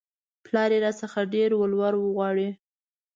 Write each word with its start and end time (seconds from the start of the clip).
پلار 0.45 0.71
يې 0.75 0.79
راڅخه 0.83 1.21
ډېر 1.33 1.49
ولور 1.61 1.93
غواړي 2.15 2.49